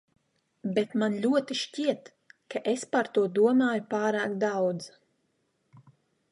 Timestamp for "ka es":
2.55-2.87